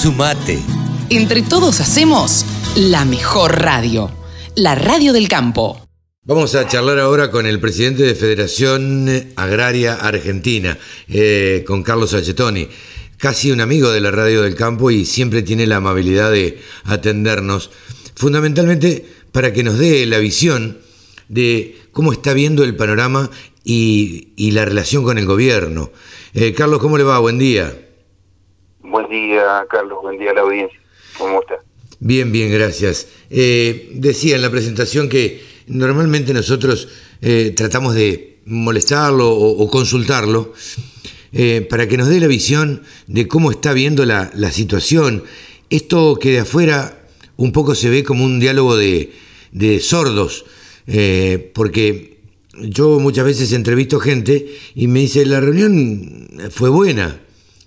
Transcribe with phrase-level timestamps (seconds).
[0.00, 0.60] Sumate.
[1.10, 4.08] Entre todos hacemos la mejor radio,
[4.54, 5.88] la radio del campo.
[6.22, 12.68] Vamos a charlar ahora con el presidente de Federación Agraria Argentina, eh, con Carlos Achetoni,
[13.16, 17.72] casi un amigo de la radio del campo y siempre tiene la amabilidad de atendernos,
[18.14, 20.78] fundamentalmente para que nos dé la visión
[21.28, 23.32] de cómo está viendo el panorama
[23.64, 25.90] y, la relación con el gobierno.
[26.34, 27.18] Eh, Carlos, ¿cómo le va?
[27.18, 27.87] Buen día.
[29.08, 29.98] Buen día, Carlos.
[30.02, 30.78] Buen día a la audiencia.
[31.16, 31.54] ¿Cómo está?
[31.98, 33.08] Bien, bien, gracias.
[33.30, 36.88] Eh, decía en la presentación que normalmente nosotros
[37.22, 40.52] eh, tratamos de molestarlo o, consultarlo
[41.70, 45.24] para que nos dé la visión de cómo está viendo la, la, situación.
[45.70, 47.06] Esto que de afuera
[47.36, 49.12] un poco se ve como un diálogo de,
[49.52, 50.44] de sordos,
[51.54, 52.18] porque
[52.54, 57.20] yo muchas veces entrevisto gente y me dice, la reunión fue buena,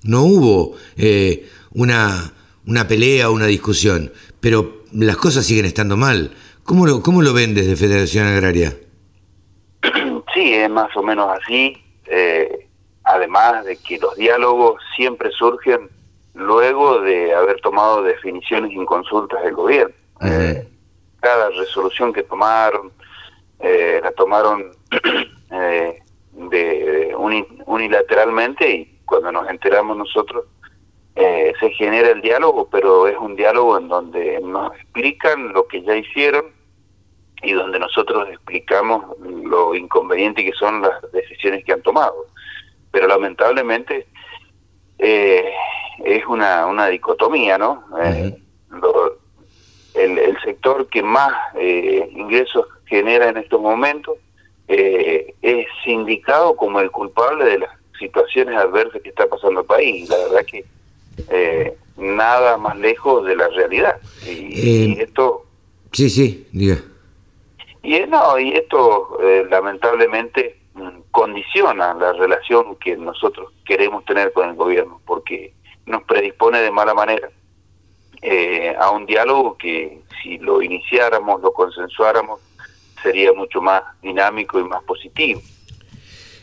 [0.03, 2.33] no hubo eh, una,
[2.65, 6.31] una pelea una discusión, pero las cosas siguen estando mal.
[6.63, 8.75] ¿Cómo lo, cómo lo ven desde Federación Agraria?
[10.33, 11.75] Sí, es más o menos así.
[12.05, 12.65] Eh,
[13.03, 15.89] además de que los diálogos siempre surgen
[16.33, 19.93] luego de haber tomado definiciones en consultas del gobierno.
[20.21, 20.65] Eh,
[21.19, 22.93] cada resolución que tomaron,
[23.59, 24.71] la tomaron
[25.51, 26.01] eh,
[26.49, 27.13] de,
[27.65, 30.45] unilateralmente y cuando nos enteramos nosotros
[31.15, 35.81] eh, se genera el diálogo, pero es un diálogo en donde nos explican lo que
[35.83, 36.45] ya hicieron
[37.43, 42.15] y donde nosotros explicamos lo inconveniente que son las decisiones que han tomado.
[42.91, 44.07] Pero lamentablemente
[44.97, 45.51] eh,
[46.05, 47.83] es una, una dicotomía, ¿no?
[48.01, 48.37] el,
[49.93, 51.33] el, sector que más
[52.13, 54.17] ingresos genera en estos momentos
[54.69, 60.09] eh, es indicado como el culpable de las situaciones adversas que está pasando el país.
[60.09, 60.65] La verdad que
[61.29, 63.97] eh, nada más lejos de la realidad.
[64.25, 65.45] Y, eh, esto...
[65.93, 66.77] Sí, sí, diga.
[67.83, 69.17] Y, no, y esto
[69.49, 75.53] lamentablemente mm, condiciona la relación que nosotros queremos tener con el gobierno, porque
[75.85, 77.29] nos predispone de mala manera
[78.79, 82.39] a un diálogo que si lo iniciáramos, lo consensuáramos,
[83.01, 85.41] sería mucho más dinámico y más positivo.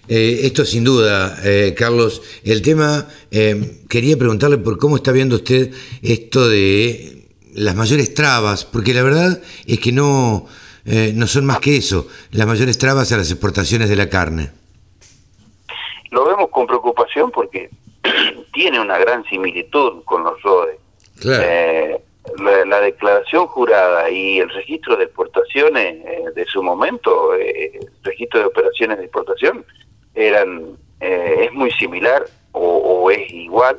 [0.08, 2.22] Eh, esto sin duda, eh, Carlos.
[2.44, 5.70] El tema, eh, quería preguntarle por cómo está viendo usted
[6.02, 10.46] esto de las mayores trabas, porque la verdad es que no,
[10.84, 14.50] no son más que eso, las mayores trabas a las exportaciones de la carne.
[16.10, 17.68] Lo vemos con preocupación porque
[18.52, 20.78] tiene una gran similitud con los RODE.
[21.18, 22.02] Claro
[22.36, 28.46] la, declaración jurada y el registro de exportaciones eh, de su momento, eh, registro de
[28.46, 29.64] operaciones de exportación,
[30.26, 33.78] eran eh, es muy similar o, es igual,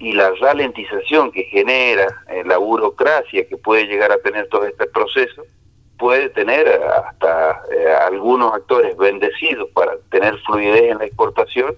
[0.00, 2.08] y la ralentización que genera
[2.44, 5.44] la burocracia que puede llegar a tener todo este proceso,
[5.98, 7.62] puede tener hasta
[8.06, 11.76] algunos actores bendecidos para tener fluidez en la exportación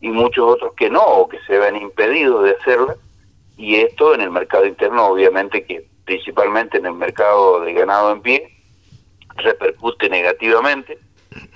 [0.00, 2.94] y muchos otros que no, o que se ven impedidos de hacerla
[3.60, 8.22] y esto en el mercado interno obviamente que principalmente en el mercado de ganado en
[8.22, 8.50] pie
[9.36, 10.98] repercute negativamente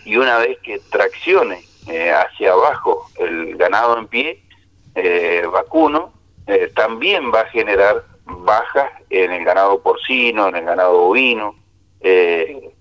[0.04, 4.42] y una vez que traccione eh, hacia abajo el ganado en pie
[4.94, 6.12] eh, vacuno
[6.46, 11.56] eh, también va a generar bajas en el ganado porcino, en el ganado bovino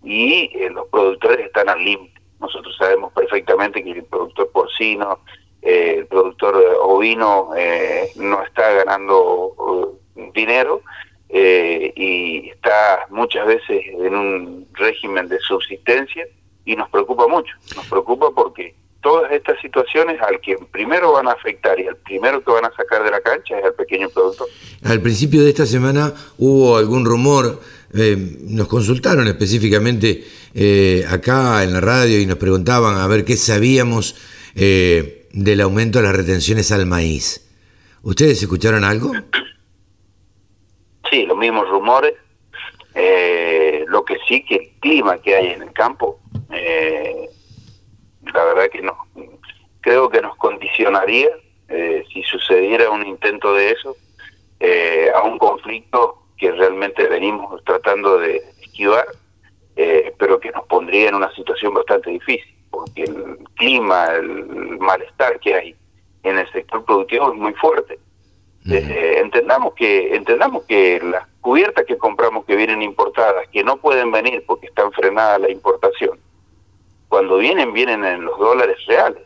[0.04, 2.20] y los productores están al límite.
[2.42, 5.20] Nosotros sabemos perfectamente que el productor porcino
[5.66, 10.82] eh, el productor ovino eh, no está ganando eh, dinero
[11.30, 16.28] y está muchas veces en un régimen de subsistencia
[16.66, 21.32] y nos preocupa mucho, nos preocupa porque todas estas situaciones al que primero van a
[21.32, 24.48] afectar y al primero que van a sacar de la cancha es al pequeño productor.
[24.84, 27.60] Al principio de esta semana hubo algún rumor,
[27.92, 30.24] nos consultaron específicamente
[31.10, 34.16] acá en la radio y nos preguntaban a ver qué sabíamos
[34.56, 37.50] eh, del aumento de las retenciones al maíz.
[38.04, 39.12] ¿Ustedes escucharon algo?
[41.10, 42.14] Sí, los mismos rumores.
[42.96, 46.20] Eh, lo que sí que el clima que hay en el campo,
[46.54, 47.30] eh,
[48.34, 48.98] la verdad que no.
[49.82, 51.30] Creo que nos condicionaría,
[51.68, 53.96] eh, si sucediera un intento de eso,
[55.14, 59.06] a un conflicto que realmente venimos tratando de esquivar,
[59.76, 65.54] pero que nos pondría en una situación bastante difícil porque el clima, el malestar que
[65.54, 65.76] hay
[66.24, 68.00] en el sector productivo es muy fuerte.
[68.70, 74.12] Eh, entendamos que entendamos que las cubiertas que compramos que vienen importadas, que no pueden
[74.12, 76.18] venir porque están frenadas la importación,
[77.14, 79.22] cuando vienen, vienen en los dólares reales,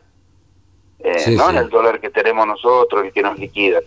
[0.98, 3.80] eh, no en el dólar que tenemos nosotros, el que nos liquida.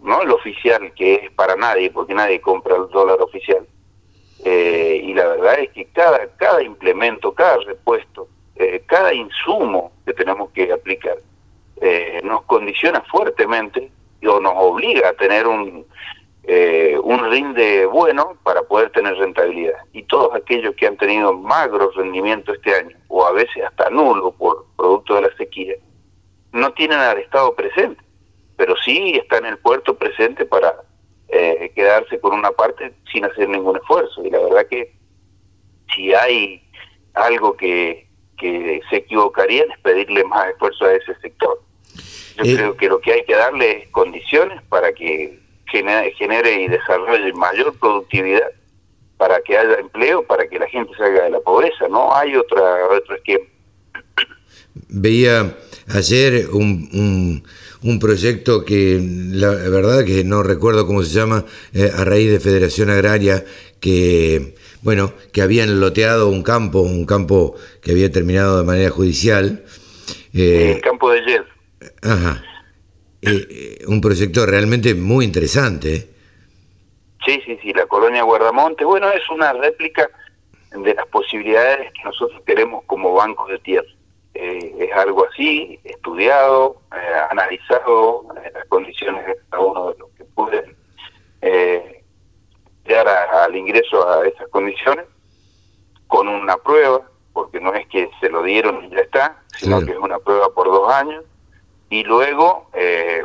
[0.00, 3.66] no el oficial, que es para nadie, porque nadie compra el dólar oficial.
[4.44, 10.12] Eh, y la verdad es que cada, cada implemento, cada repuesto, eh, cada insumo que
[10.12, 11.16] tenemos que aplicar,
[11.80, 13.90] eh, nos condiciona fuertemente
[14.26, 15.86] o nos obliga a tener un,
[17.02, 19.78] un rinde bueno para poder tener rentabilidad.
[19.92, 24.32] Y todos aquellos que han tenido magros rendimientos este año, o a veces hasta nulo
[24.32, 25.74] por producto de la sequía,
[26.52, 28.02] no tienen al Estado presente
[28.58, 30.82] pero sí está en el puerto presente para
[31.28, 34.24] eh, quedarse con una parte sin hacer ningún esfuerzo.
[34.24, 34.92] Y la verdad que
[35.94, 36.60] si hay
[37.14, 41.62] algo que, que se equivocarían es pedirle más esfuerzo a ese sector.
[42.36, 45.38] Yo eh, creo que lo que hay que darle es condiciones para que
[45.70, 48.50] genere, genere y desarrolle mayor productividad,
[49.16, 51.88] para que haya empleo, para que la gente salga de la pobreza.
[51.88, 53.44] No hay otra otro esquema.
[54.88, 55.56] Veía
[55.88, 57.42] ayer un
[57.82, 62.40] un proyecto que la verdad que no recuerdo cómo se llama, eh, a raíz de
[62.40, 63.44] Federación Agraria,
[63.80, 69.64] que bueno, que habían loteado un campo, un campo que había terminado de manera judicial.
[70.32, 71.42] Eh, el campo de Yed.
[72.02, 72.42] Ajá.
[73.22, 76.08] Eh, un proyecto realmente muy interesante.
[77.24, 78.84] Sí, sí, sí, la colonia Guardamonte.
[78.84, 80.08] Bueno, es una réplica
[80.70, 83.88] de las posibilidades que nosotros queremos como banco de tierra.
[84.34, 90.10] Eh, es algo así, estudiado, eh, analizado eh, las condiciones de cada uno de los
[90.10, 90.76] que pueden
[92.84, 95.06] llegar al ingreso a esas condiciones,
[96.06, 99.90] con una prueba, porque no es que se lo dieron y ya está, sino que
[99.90, 101.24] es una prueba por dos años,
[101.90, 102.70] y luego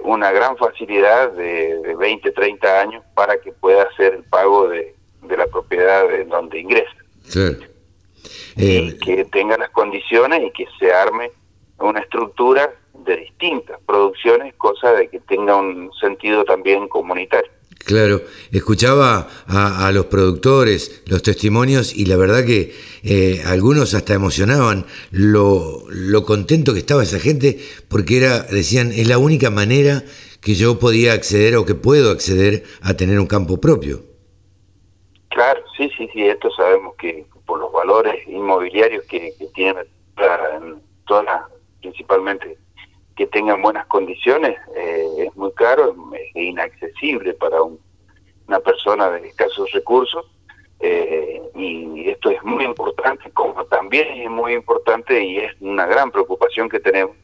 [0.04, 4.96] una gran facilidad de, 20, 30 años para que pueda hacer el pago de,
[5.30, 6.96] la propiedad en donde ingresa.
[7.24, 7.58] Sí
[8.56, 11.32] y eh, que tenga las condiciones y que se arme
[11.80, 17.52] una estructura de distintas producciones, cosa de que tenga un sentido también comunitario.
[17.86, 18.22] Claro,
[18.54, 25.84] escuchaba a, los productores los testimonios y la verdad que eh, algunos hasta emocionaban lo,
[25.90, 27.60] lo contento que estaba esa gente
[27.90, 30.04] porque era, decían, es la única manera
[30.40, 34.02] que yo podía acceder o que puedo acceder a tener un campo propio.
[35.30, 39.86] Claro, sí, sí, sí, esto sabemos que por los valores inmobiliarios que, que tienen
[41.06, 41.42] todas
[41.82, 42.58] principalmente
[43.16, 45.94] que tengan buenas condiciones, eh, es muy caro,
[46.34, 50.26] es inaccesible para una persona de escasos recursos.
[50.80, 56.12] Eh, y esto es muy importante, como también es muy importante y es una gran
[56.12, 57.16] preocupación que tenemos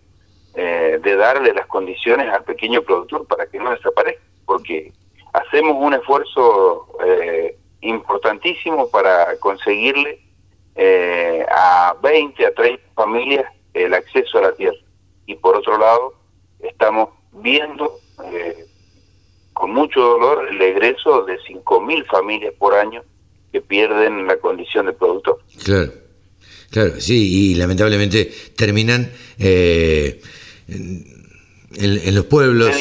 [0.56, 4.94] eh, de darle las condiciones al pequeño productor para que no desaparezca, porque
[5.33, 6.88] hacemos un esfuerzo
[7.81, 10.21] importantísimo para conseguirle
[10.75, 14.77] eh, a 20, a 30 familias el acceso a la tierra.
[15.25, 16.13] Y por otro lado,
[16.59, 18.65] estamos viendo eh,
[19.59, 23.03] con mucho dolor el egreso de 5.000 familias por año
[23.51, 25.39] que pierden la condición de productor.
[25.61, 25.91] Claro,
[26.71, 30.21] claro, sí, y lamentablemente terminan eh,
[30.69, 32.73] en, los pueblos,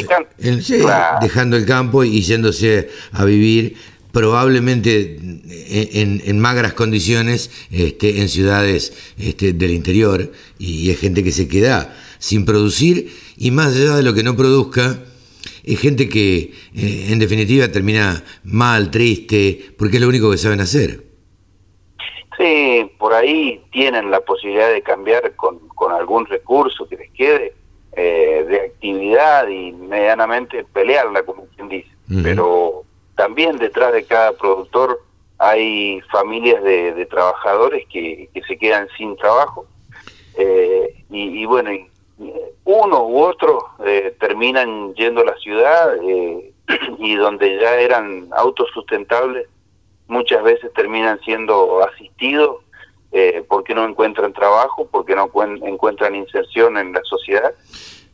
[1.20, 3.76] dejando el campo y yéndose a vivir
[4.12, 10.30] probablemente en, magras condiciones este, en ciudades este, del interior
[10.60, 14.36] y es gente que se queda sin producir y más allá de lo que no
[14.36, 15.00] produzca,
[15.68, 20.60] es gente que eh, en definitiva termina mal, triste, porque es lo único que saben
[20.60, 21.02] hacer.
[22.38, 25.58] Sí, por ahí tienen la posibilidad de cambiar con,
[25.90, 27.52] algún recurso que les quede
[27.96, 31.90] eh, de actividad y medianamente pelearla, como quien dice.
[32.22, 32.84] Pero
[33.16, 35.02] también detrás de cada productor
[35.38, 39.66] hay familias de, trabajadores que, se quedan sin trabajo
[40.36, 41.70] eh, y, bueno,
[42.64, 46.52] uno u otro eh, terminan yendo a la ciudad eh,
[46.98, 49.46] y donde ya eran autosustentables,
[50.06, 52.62] muchas veces terminan siendo asistidos
[53.48, 55.30] porque no encuentran trabajo, porque no
[55.64, 57.54] encuentran inserción en la sociedad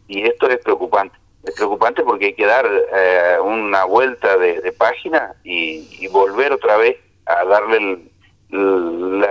[0.09, 1.17] y esto es preocupante.
[1.43, 6.97] Es preocupante porque hay que dar eh, una vuelta de, página y, volver otra vez
[7.27, 7.77] a darle
[8.51, 9.27] el,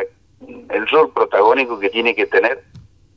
[0.69, 2.63] el, rol protagónico que tiene que tener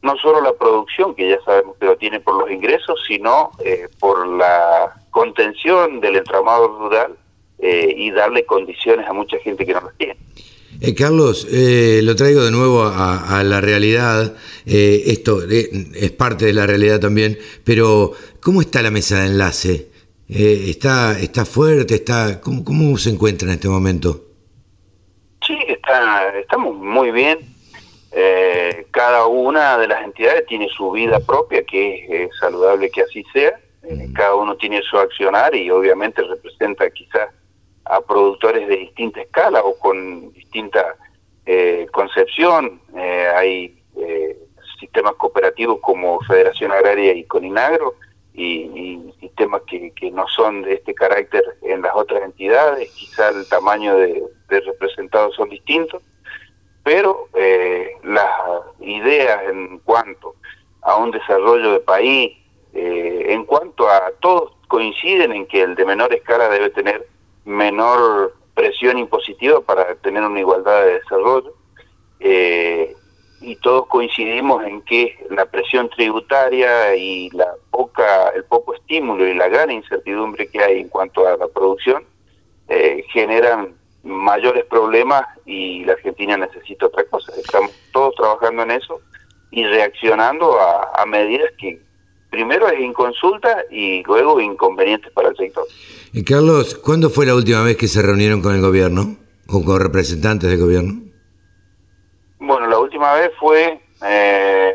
[0.03, 3.89] no solo la producción, que ya sabemos que lo tiene por los ingresos, sino eh,
[3.99, 7.17] por la contención del entramado rural
[7.59, 10.17] eh, y darle condiciones a mucha gente que no las tiene.
[10.81, 14.35] Eh, Carlos, eh, lo traigo de nuevo a, la realidad.
[14.67, 18.13] Eh, esto es parte de la realidad también, pero
[18.43, 19.89] ¿cómo está la mesa de enlace?
[20.29, 21.95] ¿está, ¿Está fuerte?
[21.95, 24.25] Está, ¿cómo, ¿Cómo se encuentra en este momento?
[25.47, 27.39] Sí, está, estamos muy bien.
[28.91, 33.59] Cada una de las entidades tiene su vida propia, que es saludable que así sea.
[33.89, 37.31] Eh, cada uno tiene su accionar y obviamente representa quizás
[37.85, 40.97] a productores de distinta escala o con distinta
[41.45, 42.81] eh, concepción.
[42.97, 43.73] Eh, hay
[44.81, 47.95] sistemas cooperativos como Federación Agraria y Coninagro
[48.35, 52.91] y, sistemas que, no son de este carácter en las otras entidades.
[52.91, 56.03] Quizá el tamaño de, de representados son distintos,
[56.83, 57.29] pero
[58.07, 58.31] las
[58.81, 60.35] ideas en cuanto
[60.83, 62.39] a un desarrollo de país,
[62.73, 67.09] eh, en cuanto a todos coinciden en que el de menor escala debe tener
[67.45, 71.55] menor presión impositiva para tener una igualdad de desarrollo
[72.21, 72.95] eh,
[73.41, 79.35] y todos coincidimos en que la presión tributaria y la poca el poco estímulo y
[79.35, 82.05] la gran incertidumbre que hay en cuanto a la producción
[82.69, 83.76] eh, generan
[84.07, 87.33] mayores problemas y la Argentina necesita otra cosa.
[87.37, 89.01] Estamos todos trabajando en eso
[89.51, 91.81] y reaccionando a, a medidas que
[92.31, 95.65] primero es inconsulta y luego inconvenientes para el sector.
[96.13, 99.17] Y Carlos, ¿cuándo fue la última vez que se reunieron con el gobierno
[99.49, 101.03] o con representantes del gobierno?
[102.39, 104.75] Bueno, la última vez fue eh,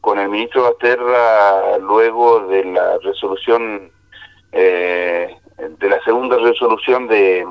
[0.00, 3.90] con el ministro Basterra luego de la resolución,
[4.52, 7.46] eh, de la segunda resolución de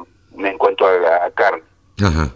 [0.48, 1.64] en cuanto a, carne.
[2.02, 2.34] Ajá.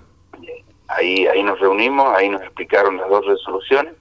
[0.88, 3.93] Ahí, ahí nos reunimos, ahí nos explicaron las dos resoluciones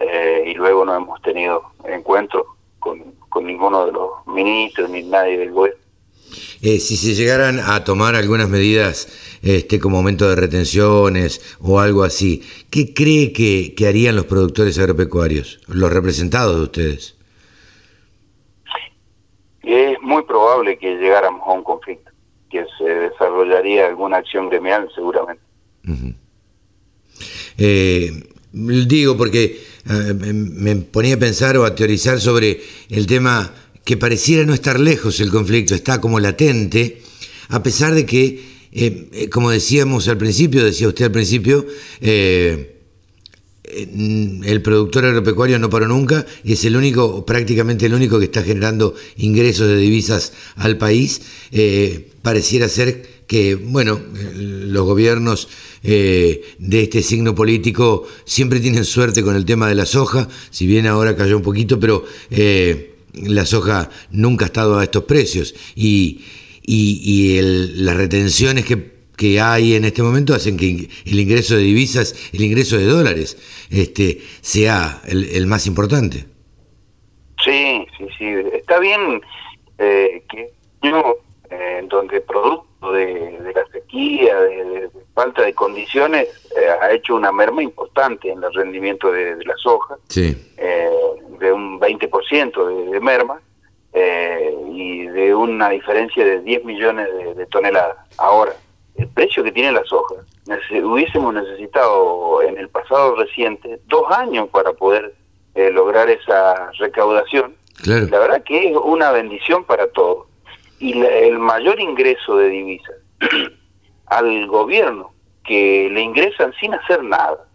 [0.00, 2.46] eh, y luego no hemos tenido encuentro
[2.78, 5.80] con, ninguno de los ministros ni nadie del gobierno.
[6.62, 12.04] Eh, si se llegaran a tomar algunas medidas este, como aumento de retenciones o algo
[12.04, 17.14] así, ¿qué cree que, que harían los productores agropecuarios, los representados de ustedes?
[19.62, 22.03] Es muy probable que llegáramos a un conflicto,
[22.54, 25.42] que se desarrollaría alguna acción gremial seguramente.
[27.58, 28.12] eh,
[28.52, 33.52] digo porque eh, me ponía a pensar o a teorizar sobre el tema
[33.84, 37.02] que pareciera no estar lejos el conflicto, está como latente,
[37.48, 38.40] a pesar de que,
[38.72, 41.66] eh, eh, como decíamos al principio, decía usted al principio,
[43.76, 48.42] el productor agropecuario no paró nunca y es el único, prácticamente el único que está
[48.42, 51.22] generando ingresos de divisas al país.
[52.22, 54.00] pareciera ser que, bueno,
[54.34, 55.48] los gobiernos
[55.82, 60.66] eh, de este signo político siempre tienen suerte con el tema de la soja, si
[60.66, 65.54] bien ahora cayó un poquito, pero eh, la soja nunca ha estado a estos precios
[65.74, 66.22] y,
[66.62, 67.40] y,
[67.76, 72.42] las retenciones que, que, hay en este momento hacen que el ingreso de divisas, el
[72.42, 73.36] ingreso de dólares,
[73.70, 76.26] este, sea el, más importante.
[77.42, 78.26] Sí, sí, sí.
[78.52, 79.20] Está bien
[79.78, 80.52] eh, que
[80.82, 81.18] yo,
[81.88, 88.30] donde producto de, la sequía, de, falta de condiciones eh, ha hecho una merma importante
[88.30, 90.90] en el rendimiento de, la soja, eh,
[91.38, 93.40] de un 20% de, de merma
[93.92, 97.96] eh, y de una diferencia de 10 millones de, toneladas.
[98.18, 98.54] Ahora,
[98.96, 100.14] el precio que tiene la soja,
[100.82, 105.14] hubiésemos necesitado en el pasado reciente dos años para poder
[105.72, 107.54] lograr esa recaudación.
[107.84, 110.26] La verdad que es una bendición para todos.
[110.78, 112.96] Y el mayor ingreso de divisas
[114.06, 115.12] al gobierno
[115.44, 117.46] que le ingresan sin hacer nada,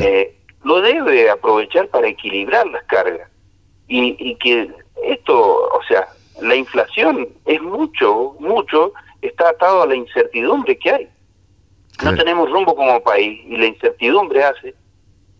[0.00, 3.28] eh, lo debe aprovechar para equilibrar las cargas.
[3.86, 4.70] Y, y que
[5.04, 6.08] esto, o sea,
[6.40, 11.08] la inflación es mucho, mucho, está atado a la incertidumbre que hay.
[12.04, 14.74] No tenemos rumbo como país y la incertidumbre hace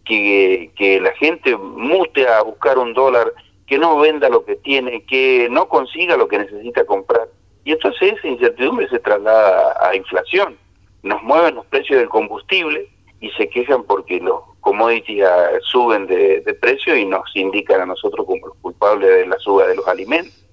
[0.05, 3.33] que, que la gente mute a buscar un dólar,
[3.67, 7.29] que no venda lo que tiene, que no consiga lo que necesita comprar.
[7.65, 10.57] Y entonces esa incertidumbre se traslada a inflación.
[11.03, 12.89] Nos mueven los precios del combustible
[13.21, 18.27] y se quejan porque los commodities ah, suben de, precio y nos indican a nosotros
[18.27, 20.45] como los culpables de la suba de los alimentos.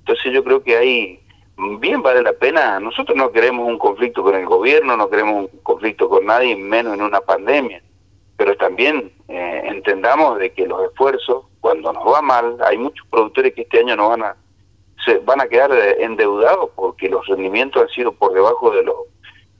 [0.00, 1.20] Entonces yo creo que ahí
[1.56, 2.80] bien vale la pena.
[2.80, 6.94] Nosotros no queremos un conflicto con el gobierno, no queremos un conflicto con nadie, menos
[6.94, 7.82] en una pandemia.
[8.36, 13.54] Pero también eh, entendamos de que los esfuerzos, cuando nos va mal, hay muchos productores
[13.54, 14.36] que este año no van a
[15.04, 19.06] se van a quedar eh, endeudados porque los rendimientos han sido por debajo de lo,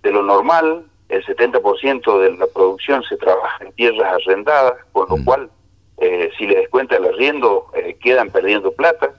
[0.02, 5.16] de lo normal, el 70% de la producción se trabaja en tierras arrendadas, con lo
[5.16, 5.24] mm.
[5.24, 5.50] cual
[5.98, 9.10] eh, si le descuenta el arriendo eh, quedan perdiendo plata.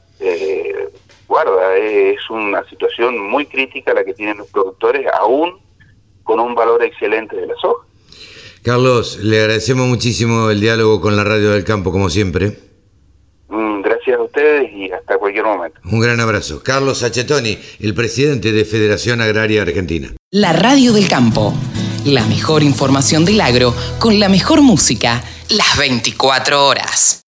[1.33, 5.59] Guarda, es una situación muy crítica la que tienen los productores, aún
[6.23, 7.85] con un valor excelente de la soja.
[8.61, 12.57] Carlos, le agradecemos muchísimo el diálogo con la Radio del Campo, como siempre
[14.11, 15.79] a ustedes y hasta cualquier momento.
[15.85, 16.61] Un gran abrazo.
[16.63, 20.09] Carlos Sachetoni, el presidente de Federación Agraria Argentina.
[20.31, 21.53] La Radio del Campo.
[22.05, 27.23] La mejor información del agro con la mejor música las 24 horas.